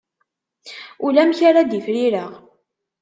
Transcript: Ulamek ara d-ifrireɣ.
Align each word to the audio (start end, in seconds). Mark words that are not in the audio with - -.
Ulamek 1.05 1.39
ara 1.49 1.61
d-ifrireɣ. 1.69 2.31